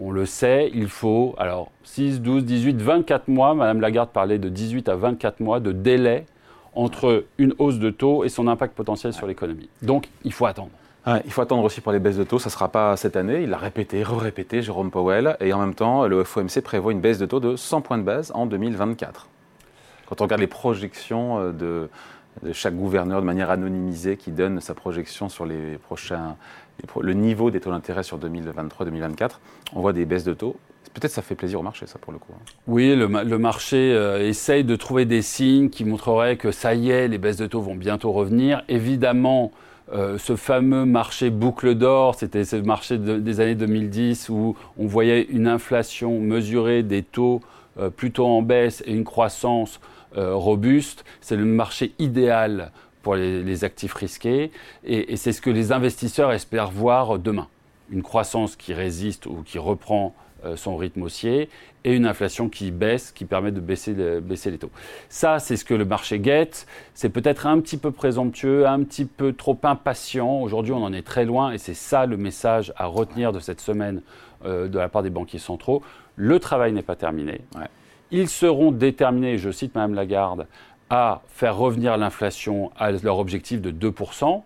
On 0.00 0.12
le 0.12 0.24
sait, 0.24 0.70
il 0.72 0.88
faut 0.88 1.34
alors 1.36 1.70
6, 1.84 2.22
12, 2.22 2.44
18, 2.44 2.80
24 2.80 3.28
mois, 3.28 3.54
Madame 3.54 3.80
Lagarde 3.80 4.10
parlait 4.10 4.38
de 4.38 4.48
18 4.48 4.88
à 4.88 4.96
24 4.96 5.40
mois 5.40 5.60
de 5.60 5.72
délai 5.72 6.24
entre 6.74 7.24
une 7.38 7.54
hausse 7.58 7.78
de 7.78 7.90
taux 7.90 8.24
et 8.24 8.28
son 8.28 8.46
impact 8.46 8.74
potentiel 8.74 9.12
sur 9.12 9.26
l'économie. 9.26 9.68
Donc, 9.82 10.08
il 10.24 10.32
faut 10.32 10.46
attendre. 10.46 10.70
il 11.24 11.32
faut 11.32 11.42
attendre 11.42 11.64
aussi 11.64 11.80
pour 11.80 11.92
les 11.92 11.98
baisses 11.98 12.16
de 12.16 12.24
taux. 12.24 12.38
Ça 12.38 12.48
ne 12.48 12.52
sera 12.52 12.68
pas 12.68 12.96
cette 12.96 13.16
année. 13.16 13.42
Il 13.42 13.50
l'a 13.50 13.58
répété, 13.58 14.02
re-répété, 14.02 14.62
Jérôme 14.62 14.90
Powell. 14.90 15.36
Et 15.40 15.52
en 15.52 15.58
même 15.58 15.74
temps, 15.74 16.06
le 16.06 16.24
FOMC 16.24 16.60
prévoit 16.62 16.92
une 16.92 17.00
baisse 17.00 17.18
de 17.18 17.26
taux 17.26 17.40
de 17.40 17.56
100 17.56 17.80
points 17.82 17.98
de 17.98 18.04
base 18.04 18.30
en 18.34 18.46
2024. 18.46 19.28
Quand 20.10 20.20
on 20.20 20.24
regarde 20.24 20.40
les 20.40 20.48
projections 20.48 21.38
euh, 21.38 21.52
de, 21.52 21.88
chaque 22.52 22.74
gouverneur 22.74 23.20
de 23.20 23.26
manière 23.26 23.50
anonymisée 23.50 24.16
qui 24.16 24.32
donne 24.32 24.60
sa 24.60 24.74
projection 24.74 25.28
sur 25.28 25.46
les 25.46 25.78
prochains, 25.78 26.36
le 27.00 27.12
niveau 27.12 27.50
des 27.50 27.60
taux 27.60 27.70
d'intérêt 27.70 28.02
sur 28.02 28.18
2023-2024, 28.18 29.38
on 29.72 29.80
voit 29.80 29.92
des 29.92 30.04
baisses 30.06 30.24
de 30.24 30.34
taux 30.34 30.56
Peut-être 30.94 31.12
ça 31.12 31.22
fait 31.22 31.36
plaisir 31.36 31.60
au 31.60 31.62
marché, 31.62 31.86
ça, 31.86 31.98
pour 31.98 32.12
le 32.12 32.18
coup. 32.18 32.32
Hein. 32.34 32.42
Oui, 32.66 32.96
le, 32.96 33.06
marché 33.38 33.92
euh, 33.94 34.26
essaye 34.28 34.64
de 34.64 34.74
trouver 34.74 35.04
des 35.04 35.22
signes 35.22 35.70
qui 35.70 35.84
montreraient 35.84 36.36
que 36.36 36.50
ça 36.50 36.74
y 36.74 36.90
est, 36.90 37.06
les 37.06 37.18
baisses 37.18 37.36
de 37.36 37.46
taux 37.46 37.60
vont 37.60 37.76
bientôt 37.76 38.10
revenir. 38.10 38.64
Évidemment, 38.68 39.52
euh, 39.92 40.18
ce 40.18 40.34
fameux 40.34 40.84
marché 40.84 41.30
boucle 41.30 41.76
d'or, 41.76 42.16
c'était 42.16 42.44
ce 42.44 42.56
marché 42.56 42.98
des 42.98 43.40
années 43.40 43.54
2010 43.54 44.30
où 44.30 44.56
on 44.78 44.86
voyait 44.86 45.22
une 45.22 45.46
inflation 45.46 46.18
mesurée 46.18 46.82
des 46.82 47.02
taux 47.02 47.40
euh, 47.78 47.88
plutôt 47.88 48.26
en 48.26 48.42
baisse 48.42 48.82
et 48.84 48.92
une 48.92 49.04
croissance 49.04 49.80
robuste. 50.16 51.04
C'est 51.20 51.36
le 51.36 51.44
marché 51.44 51.92
idéal 52.00 52.72
pour 53.00 53.14
les, 53.14 53.62
actifs 53.62 53.94
risqués 53.94 54.50
et 54.82 55.16
c'est 55.16 55.32
ce 55.32 55.40
que 55.40 55.50
les 55.50 55.70
investisseurs 55.70 56.32
espèrent 56.32 56.72
voir 56.72 57.20
demain. 57.20 57.46
Une 57.92 58.02
croissance 58.02 58.56
qui 58.56 58.74
résiste 58.74 59.26
ou 59.26 59.44
qui 59.46 59.60
reprend 59.60 60.16
son 60.56 60.76
rythme 60.76 61.02
haussier 61.02 61.48
et 61.84 61.94
une 61.94 62.06
inflation 62.06 62.48
qui 62.48 62.70
baisse, 62.70 63.12
qui 63.12 63.24
permet 63.24 63.52
de 63.52 63.60
baisser, 63.60 63.94
baisser 64.20 64.50
les 64.50 64.58
taux. 64.58 64.70
Ça, 65.08 65.38
c'est 65.38 65.56
ce 65.56 65.64
que 65.64 65.74
le 65.74 65.84
marché 65.84 66.18
guette. 66.18 66.66
C'est 66.94 67.08
peut-être 67.08 67.46
un 67.46 67.60
petit 67.60 67.76
peu 67.76 67.90
présomptueux, 67.90 68.66
un 68.66 68.82
petit 68.82 69.04
peu 69.04 69.32
trop 69.32 69.58
impatient. 69.62 70.40
Aujourd'hui, 70.42 70.72
on 70.72 70.82
en 70.82 70.92
est 70.92 71.06
très 71.06 71.24
loin 71.24 71.52
et 71.52 71.58
c'est 71.58 71.74
ça 71.74 72.06
le 72.06 72.16
message 72.16 72.72
à 72.76 72.86
retenir 72.86 73.32
de 73.32 73.40
cette 73.40 73.60
semaine 73.60 74.02
euh, 74.44 74.68
de 74.68 74.78
la 74.78 74.88
part 74.88 75.02
des 75.02 75.10
banquiers 75.10 75.38
centraux. 75.38 75.82
Le 76.16 76.38
travail 76.38 76.72
n'est 76.72 76.82
pas 76.82 76.96
terminé. 76.96 77.40
Ils 78.10 78.28
seront 78.28 78.72
déterminés, 78.72 79.38
je 79.38 79.50
cite 79.50 79.74
Mme 79.74 79.94
Lagarde, 79.94 80.46
à 80.90 81.22
faire 81.28 81.56
revenir 81.56 81.96
l'inflation 81.96 82.72
à 82.76 82.90
leur 82.90 83.18
objectif 83.18 83.60
de 83.60 83.70
2%. 83.70 84.42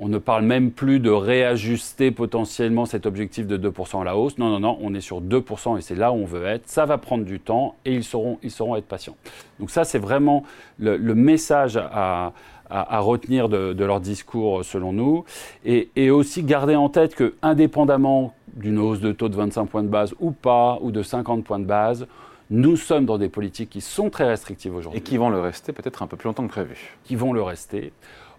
On 0.00 0.08
ne 0.08 0.18
parle 0.18 0.44
même 0.44 0.72
plus 0.72 0.98
de 0.98 1.10
réajuster 1.10 2.10
potentiellement 2.10 2.84
cet 2.84 3.06
objectif 3.06 3.46
de 3.46 3.56
2% 3.56 4.00
à 4.00 4.04
la 4.04 4.16
hausse. 4.16 4.38
Non, 4.38 4.48
non, 4.48 4.58
non, 4.58 4.78
on 4.80 4.92
est 4.92 5.00
sur 5.00 5.22
2% 5.22 5.78
et 5.78 5.82
c'est 5.82 5.94
là 5.94 6.10
où 6.10 6.16
on 6.16 6.24
veut 6.24 6.44
être. 6.46 6.68
Ça 6.68 6.84
va 6.84 6.98
prendre 6.98 7.24
du 7.24 7.38
temps 7.38 7.76
et 7.84 7.94
ils 7.94 8.02
sauront, 8.02 8.38
ils 8.42 8.50
sauront 8.50 8.74
être 8.74 8.86
patients. 8.86 9.16
Donc 9.60 9.70
ça, 9.70 9.84
c'est 9.84 10.00
vraiment 10.00 10.42
le, 10.78 10.98
message 11.14 11.76
à, 11.76 12.32
retenir 12.68 13.48
de, 13.48 13.84
leur 13.84 14.00
discours 14.00 14.64
selon 14.64 14.92
nous. 14.92 15.24
Et, 15.64 15.90
et, 15.94 16.10
aussi 16.10 16.42
garder 16.42 16.74
en 16.74 16.88
tête 16.88 17.14
que, 17.14 17.34
indépendamment 17.42 18.34
d'une 18.54 18.78
hausse 18.78 19.00
de 19.00 19.12
taux 19.12 19.28
de 19.28 19.36
25 19.36 19.66
points 19.66 19.84
de 19.84 19.88
base 19.88 20.12
ou 20.18 20.32
pas, 20.32 20.78
ou 20.80 20.90
de 20.90 21.02
50 21.02 21.44
points 21.44 21.60
de 21.60 21.66
base, 21.66 22.06
nous 22.50 22.76
sommes 22.76 23.06
dans 23.06 23.18
des 23.18 23.28
politiques 23.28 23.70
qui 23.70 23.80
sont 23.80 24.10
très 24.10 24.26
restrictives 24.26 24.74
aujourd'hui. 24.74 24.98
Et 24.98 25.02
qui 25.02 25.16
vont 25.16 25.30
le 25.30 25.40
rester 25.40 25.72
peut-être 25.72 26.02
un 26.02 26.06
peu 26.06 26.16
plus 26.16 26.26
longtemps 26.26 26.46
que 26.46 26.52
prévu. 26.52 26.96
Qui 27.04 27.16
vont 27.16 27.32
le 27.32 27.42
rester 27.42 27.92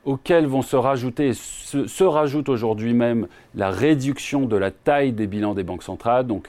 auxquels 0.06 0.46
vont 0.46 0.62
se 0.62 0.76
rajouter, 0.76 1.34
se, 1.34 2.04
rajoute 2.04 2.48
aujourd'hui 2.48 2.94
même 2.94 3.28
la 3.56 3.72
réduction 3.72 4.46
de 4.46 4.56
la 4.56 4.70
taille 4.72 5.12
des 5.12 5.26
bilans 5.26 5.56
des 5.56 5.64
banques 5.64 5.84
centrales, 5.84 6.28
donc 6.28 6.48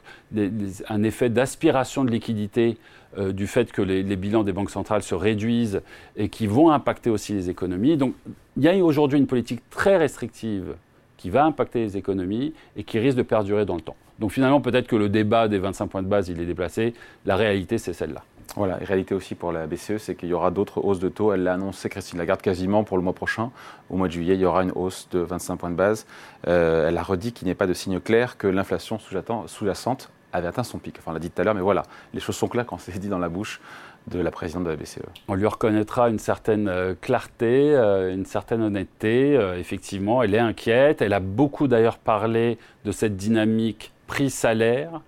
un 0.89 1.03
effet 1.03 1.31
d'aspiration 1.31 2.05
de 2.05 2.11
liquidité 2.11 2.77
euh, 3.19 3.33
du 3.33 3.47
fait 3.47 3.73
que 3.73 3.81
les, 3.81 4.05
bilans 4.17 4.45
des 4.45 4.53
banques 4.53 4.71
centrales 4.71 5.03
se 5.03 5.15
réduisent 5.15 5.81
et 6.17 6.29
qui 6.29 6.47
vont 6.47 6.71
impacter 6.71 7.09
aussi 7.09 7.33
les 7.33 7.49
économies. 7.49 7.97
Donc 7.97 8.15
il 8.59 8.63
y 8.63 8.69
a 8.69 8.77
aujourd'hui 8.77 9.19
une 9.19 9.27
politique 9.27 9.63
très 9.71 9.97
restrictive 9.97 10.75
qui 11.17 11.31
va 11.31 11.45
impacter 11.47 11.81
les 11.81 11.97
économies 11.97 12.53
et 12.77 12.85
qui 12.85 12.99
risque 12.99 13.17
de 13.17 13.23
perdurer 13.23 13.65
dans 13.65 13.77
le 13.77 13.81
temps. 13.81 13.97
Donc 14.19 14.33
finalement, 14.33 14.61
peut-être 14.61 14.87
que 14.87 14.97
le 14.97 15.09
débat 15.09 15.49
des 15.49 15.59
25 15.59 15.87
points 15.87 16.03
de 16.03 16.09
base, 16.09 16.29
il 16.29 16.41
est 16.41 16.47
déplacé. 16.47 16.93
La 17.25 17.37
réalité, 17.37 17.79
c'est 17.79 17.93
celle-là. 17.95 18.23
Voilà, 18.55 18.77
réalité 18.77 19.15
aussi 19.15 19.35
pour 19.35 19.53
la 19.53 19.67
BCE, 19.67 19.99
c'est 19.99 20.15
qu'il 20.15 20.29
y 20.29 20.33
aura 20.33 20.51
d'autres 20.51 20.83
hausses 20.83 20.99
de 20.99 21.09
taux. 21.09 21.33
Elle 21.33 21.43
l'a 21.43 21.55
annoncé, 21.55 21.89
Christine 21.89 22.19
Lagarde, 22.19 22.41
quasiment 22.41 22.85
pour 22.85 22.97
le 22.97 23.03
mois 23.03 23.13
prochain. 23.13 23.51
Au 23.91 23.97
mois 23.97 24.09
de 24.09 24.13
juillet, 24.13 24.35
il 24.35 24.41
y 24.41 24.47
aura 24.47 24.63
une 24.63 24.73
hausse 24.75 25.09
de 25.11 25.19
25 25.19 25.57
points 25.57 25.71
de 25.71 25.75
base. 25.75 26.07
Euh, 26.47 26.89
elle 26.89 26.97
a 26.97 27.03
redit 27.03 27.33
qu'il 27.33 27.47
n'y 27.47 27.53
ait 27.53 27.57
pas 27.57 27.67
de 27.67 27.75
signe 27.75 28.01
clair 28.01 28.39
que 28.39 28.47
l'inflation 28.47 28.99
sous-jacente 28.99 30.11
avait 30.33 30.49
atteint 30.49 30.63
son 30.63 30.79
pic. 30.79 30.97
Enfin, 30.99 31.11
on 31.11 31.15
l'a 31.15 31.21
dit 31.21 31.31
tout 31.31 31.41
à 31.41 31.45
l'heure, 31.45 31.55
mais 31.55 31.61
voilà, 31.61 31.83
les 32.15 32.21
choses 32.21 32.37
sont 32.37 32.49
claires 32.49 32.67
quand 32.67 32.79
c'est 32.79 32.99
dit 32.99 33.09
dans 33.09 33.19
la 33.19 33.29
bouche 33.29 33.61
de 34.07 34.21
la 34.21 34.31
présidente 34.31 34.65
de 34.65 34.71
la 34.71 34.77
BCE. 34.77 35.01
On 35.29 35.35
lui 35.35 35.47
reconnaîtra 35.47 36.09
une 36.09 36.21
certaine 36.21 36.69
euh, 36.69 36.95
clarté, 36.99 37.75
euh, 37.75 38.15
une 38.15 38.25
certaine 38.25 38.63
honnêteté. 38.63 39.35
Effectivement, 39.59 40.23
elle 40.23 40.35
est 40.35 40.39
inquiète. 40.39 41.03
Elle 41.03 41.13
a 41.13 41.21
beaucoup 41.21 41.69
d'ailleurs 41.69 41.99
parlé 41.99 42.59
de 42.85 42.93
cette 42.93 43.17
dynamique 43.17 43.93
prix-salaire 44.07 45.01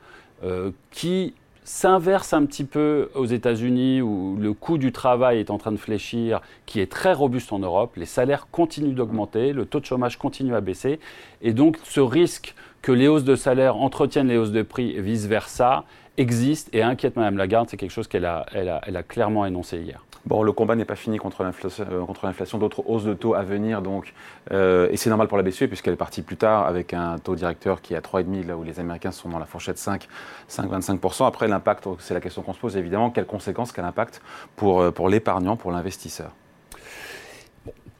qui 0.92 1.34
s'inverse 1.68 2.32
un 2.32 2.46
petit 2.46 2.64
peu 2.64 3.10
aux 3.14 3.26
États-Unis 3.26 4.00
où 4.00 4.38
le 4.40 4.54
coût 4.54 4.78
du 4.78 4.90
travail 4.90 5.38
est 5.38 5.50
en 5.50 5.58
train 5.58 5.70
de 5.70 5.76
fléchir, 5.76 6.40
qui 6.64 6.80
est 6.80 6.90
très 6.90 7.12
robuste 7.12 7.52
en 7.52 7.58
Europe. 7.58 7.96
Les 7.96 8.06
salaires 8.06 8.46
continuent 8.50 8.94
d'augmenter, 8.94 9.52
le 9.52 9.66
taux 9.66 9.78
de 9.78 9.84
chômage 9.84 10.16
continue 10.16 10.54
à 10.54 10.62
baisser. 10.62 10.98
Et 11.42 11.52
donc 11.52 11.78
ce 11.84 12.00
risque 12.00 12.54
que 12.80 12.90
les 12.90 13.06
hausses 13.06 13.24
de 13.24 13.36
salaire 13.36 13.76
entretiennent 13.76 14.28
les 14.28 14.38
hausses 14.38 14.50
de 14.50 14.62
prix 14.62 14.92
et 14.92 15.02
vice-versa 15.02 15.84
existe 16.16 16.74
et 16.74 16.82
inquiète 16.82 17.16
Mme 17.16 17.36
Lagarde. 17.36 17.68
C'est 17.68 17.76
quelque 17.76 17.90
chose 17.90 18.08
qu'elle 18.08 18.24
a, 18.24 18.46
a, 18.54 19.02
clairement 19.02 19.44
énoncé 19.44 19.78
hier. 19.78 20.02
Bon, 20.28 20.42
le 20.42 20.52
combat 20.52 20.76
n'est 20.76 20.84
pas 20.84 20.94
fini 20.94 21.16
contre 21.16 21.42
l'inflation, 21.42 22.58
d'autres 22.58 22.82
hausses 22.86 23.04
de 23.04 23.14
taux 23.14 23.32
à 23.32 23.44
venir, 23.44 23.80
donc, 23.80 24.12
euh, 24.52 24.86
et 24.90 24.98
c'est 24.98 25.08
normal 25.08 25.26
pour 25.26 25.38
la 25.38 25.42
BCE 25.42 25.68
puisqu'elle 25.68 25.94
est 25.94 25.96
partie 25.96 26.20
plus 26.20 26.36
tard 26.36 26.66
avec 26.66 26.92
un 26.92 27.16
taux 27.16 27.34
directeur 27.34 27.80
qui 27.80 27.94
est 27.94 27.96
à 27.96 28.02
3,5, 28.02 28.46
là 28.46 28.54
où 28.54 28.62
les 28.62 28.78
Américains 28.78 29.10
sont 29.10 29.30
dans 29.30 29.38
la 29.38 29.46
fourchette 29.46 29.78
5, 29.78 30.06
5,25%. 30.50 31.26
Après, 31.26 31.48
l'impact, 31.48 31.88
c'est 31.98 32.12
la 32.12 32.20
question 32.20 32.42
qu'on 32.42 32.52
se 32.52 32.58
pose 32.58 32.76
évidemment, 32.76 33.08
quelles 33.08 33.24
conséquences, 33.24 33.72
quel 33.72 33.86
impact 33.86 34.20
pour, 34.54 34.82
euh, 34.82 34.90
pour 34.90 35.08
l'épargnant, 35.08 35.56
pour 35.56 35.72
l'investisseur? 35.72 36.32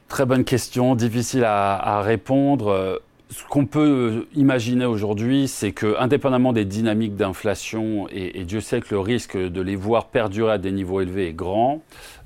Très 0.08 0.26
bonne 0.26 0.44
question, 0.44 0.94
difficile 0.96 1.44
à 1.44 2.02
répondre 2.02 3.00
ce 3.30 3.44
qu'on 3.44 3.66
peut 3.66 4.26
imaginer 4.34 4.86
aujourd'hui, 4.86 5.48
c'est 5.48 5.72
que, 5.72 5.98
indépendamment 5.98 6.52
des 6.52 6.64
dynamiques 6.64 7.14
d'inflation, 7.14 8.08
et, 8.10 8.44
Dieu 8.44 8.60
sait 8.60 8.80
que 8.80 8.94
le 8.94 9.00
risque 9.00 9.36
de 9.36 9.60
les 9.60 9.76
voir 9.76 10.06
perdurer 10.06 10.52
à 10.52 10.58
des 10.58 10.72
niveaux 10.72 11.00
élevés 11.00 11.28
est 11.28 11.32
grand, 11.34 11.82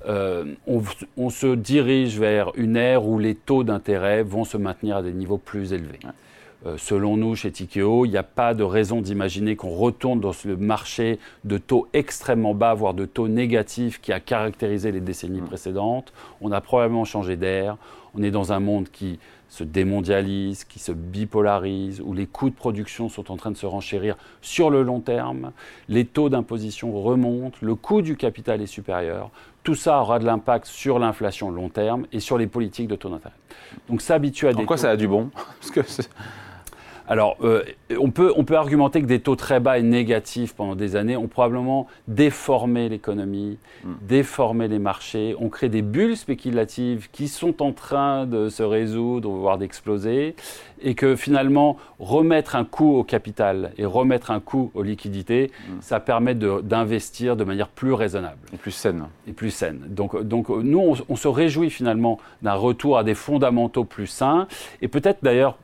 euh, 0.07 0.45
on, 1.17 1.31
se 1.31 1.55
dirige 1.55 2.19
vers 2.19 2.53
une 2.57 2.77
ère 2.77 3.07
où 3.07 3.19
les 3.19 3.35
taux 3.35 3.65
d'intérêt 3.65 4.23
vont 4.23 4.45
se 4.45 4.57
maintenir 4.57 4.97
à 4.97 5.03
des 5.03 5.13
niveaux 5.13 5.39
plus 5.39 5.73
élevés. 5.73 6.01
Euh, 6.67 6.77
selon 6.79 7.17
nous, 7.17 7.35
chez 7.35 7.51
Tikeo, 7.51 8.05
il 8.05 8.11
n'y 8.11 8.17
a 8.17 8.23
pas 8.23 8.55
de 8.55 8.63
raison 8.63 9.01
d'imaginer 9.01 9.57
qu'on 9.57 9.71
retourne 9.71 10.21
dans 10.21 10.33
ce 10.33 10.49
marché 10.49 11.19
de 11.45 11.59
taux 11.59 11.89
extrêmement 11.93 12.55
bas, 12.55 12.75
voire 12.75 12.95
de 12.95 13.07
taux 13.07 13.27
négatifs 13.27 14.01
qui 14.01 14.13
a 14.13 14.21
caractérisé 14.21 14.93
les 14.93 15.01
décennies 15.01 15.41
précédentes. 15.41 16.13
On 16.41 16.53
a 16.53 16.61
probablement 16.61 17.05
changé 17.05 17.37
d'air. 17.37 17.77
On 18.15 18.23
est 18.23 18.31
dans 18.31 18.53
un 18.53 18.61
monde 18.61 18.89
qui 18.93 19.19
se 19.53 19.65
démondialise, 19.65 20.65
qui 20.65 20.79
se 20.79 20.93
bipolarise, 20.93 22.01
où 22.01 22.15
les 22.15 22.27
coûts 22.27 22.49
de 22.49 22.55
production 22.55 23.11
sont 23.11 23.31
en 23.31 23.37
train 23.37 23.51
de 23.51 23.57
se 23.59 23.67
renchérir 23.67 24.17
sur 24.41 24.71
le 24.71 24.83
long 24.83 25.01
terme, 25.01 25.53
les 25.91 26.07
taux 26.07 26.31
d'imposition 26.31 26.99
remontent, 27.03 27.59
le 27.61 27.75
coût 27.75 28.01
du 28.01 28.17
capital 28.17 28.63
est 28.63 28.67
supérieur. 28.67 29.31
Tout 29.63 29.75
ça 29.75 30.01
aura 30.01 30.19
de 30.19 30.25
l'impact 30.25 30.65
sur 30.65 30.99
l'inflation 30.99 31.51
long 31.51 31.69
terme 31.69 32.07
et 32.13 32.21
sur 32.21 32.39
les 32.39 32.47
politiques 32.47 32.89
de 32.89 32.97
taux 32.97 33.11
d'intérêt. 33.11 33.35
Donc 33.91 34.01
s'habituer 34.01 34.49
à 34.49 34.53
des. 34.55 34.63
En 34.63 34.65
quoi 34.65 34.79
ça 34.79 34.89
a 34.89 34.97
du 34.97 35.07
bon? 35.07 35.31
Parce 35.61 35.71
que 35.71 35.81
alors, 37.13 37.37
euh, 37.43 37.63
on, 38.01 38.11
peut, 38.11 38.33
on 38.37 38.45
peut 38.45 38.57
argumenter 38.57 39.03
que 39.03 39.07
des 39.07 39.21
taux 39.21 39.37
très 39.37 39.61
bas 39.61 39.79
et 39.79 39.83
négatifs 39.83 40.55
pendant 40.55 40.75
des 40.75 40.97
années 40.97 41.15
ont 41.15 41.29
probablement 41.29 41.87
déformé 42.09 42.89
l'économie, 42.89 43.59
hmm. 43.85 43.93
déformé 44.01 44.67
les 44.67 44.79
marchés, 44.79 45.37
ont 45.39 45.51
créé 45.51 45.69
des 45.69 45.83
bulles 45.83 46.17
spéculatives 46.17 47.11
qui 47.13 47.29
sont 47.29 47.63
en 47.63 47.73
train 47.73 48.25
de 48.25 48.49
se 48.49 48.63
résoudre, 48.63 49.29
voire 49.29 49.59
d'exploser, 49.59 50.35
et 50.81 50.95
que 50.95 51.15
finalement, 51.15 51.77
remettre 51.99 52.57
un 52.57 52.65
coût 52.65 52.97
au 52.97 53.05
capital 53.05 53.73
et 53.77 53.85
remettre 53.85 54.31
un 54.31 54.41
coût 54.41 54.71
aux 54.73 54.83
liquidités, 54.83 55.51
hmm. 55.69 55.83
ça 55.83 56.01
permet 56.01 56.35
d'investir 56.35 57.37
de, 57.37 57.45
manière 57.45 57.69
plus 57.69 57.93
raisonnable. 57.93 58.39
Et 58.55 58.57
plus 58.57 58.71
saine. 58.71 59.05
Et 59.29 59.33
plus 59.33 59.51
saine. 59.51 59.83
Donc, 59.87 60.19
donc 60.23 60.49
nous, 60.49 60.79
on, 60.79 60.95
on 61.11 61.17
se 61.17 61.29
réjouit 61.29 61.69
finalement 61.69 62.19
d'un 62.41 62.55
retour 62.55 62.97
à 62.97 63.05
des 63.05 63.15
fondamentaux 63.15 63.85
plus 63.85 64.07
sains, 64.07 64.49
et 64.81 64.89
peut-être 64.89 65.19
d'ailleurs 65.23 65.59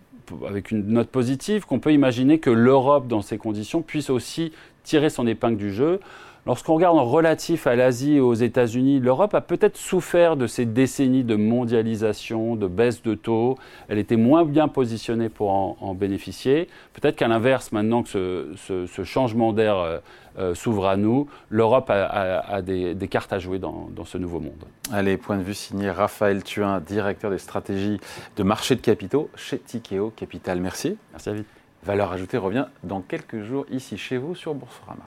avec 0.47 0.70
une 0.70 0.87
note 0.88 1.08
positive, 1.08 1.64
qu'on 1.64 1.80
peut 1.80 1.92
imaginer 1.92 2.38
que 2.38 2.50
l'Europe, 2.50 3.08
dans 3.08 3.23
ces 3.23 3.38
conditions, 3.38 3.82
puisse 3.82 4.11
aussi 4.11 4.52
tirer 4.82 5.11
son 5.11 5.26
épingle 5.26 5.56
du 5.56 5.73
jeu. 5.73 6.00
Lorsqu'on 6.49 6.76
regarde 6.76 6.97
en 6.97 7.05
relatif 7.05 7.67
à 7.67 7.76
l'Asie 7.76 8.14
et 8.14 8.21
aux 8.21 8.33
États-Unis, 8.33 9.00
l'Europe 9.00 9.35
a 9.35 9.43
peut-être 9.43 9.76
souffert 9.76 10.35
de 10.35 10.47
ces 10.47 10.64
décennies 10.64 11.23
de 11.23 11.37
mondialisation, 11.37 12.57
de 12.57 12.67
baisse 12.67 13.02
de 13.02 13.14
taux. 13.14 13.59
Elle 13.88 13.99
était 13.99 14.17
moins 14.17 14.47
bien 14.47 14.67
positionnée 14.67 15.28
pour 15.28 15.50
en, 15.50 15.95
bénéficier. 15.95 16.69
Peut-être 16.95 17.17
qu'à 17.17 17.28
l'inverse, 17.28 17.71
maintenant 17.71 18.02
que 18.02 18.55
ce, 18.57 19.05
changement 19.05 19.52
d'air 19.52 19.76
euh, 19.76 19.99
euh, 20.38 20.55
s'ouvre 20.55 20.87
à 20.87 20.97
nous, 20.97 21.28
l'Europe 21.50 21.90
a, 21.90 22.62
des, 22.62 23.09
cartes 23.11 23.35
à 23.35 23.38
jouer 23.38 23.59
dans, 23.59 23.90
dans, 23.95 24.07
ce 24.07 24.17
nouveau 24.17 24.40
monde. 24.40 24.64
Allez, 24.90 25.19
point 25.19 25.37
de 25.37 25.43
vue 25.43 25.52
signé 25.52 25.90
Raphaël 25.90 26.43
Thuin, 26.43 26.81
directeur 26.81 27.31
des 27.31 27.37
stratégies 27.37 28.00
de 28.37 28.43
marché 28.43 28.75
de 28.75 28.81
capitaux 28.81 29.28
chez 29.37 29.59
Tikeo 29.59 30.14
Capital. 30.17 30.61
Merci. 30.61 30.97
Merci 31.12 31.28
à 31.28 31.35
vous. 31.35 31.45
Valeur 31.83 32.11
ajoutée 32.11 32.38
revient 32.38 32.64
dans 32.85 33.02
quelques 33.02 33.43
jours 33.43 33.67
ici 33.71 33.99
chez 33.99 34.17
vous 34.17 34.35
sur 34.35 34.55
Boursorama. 34.55 35.05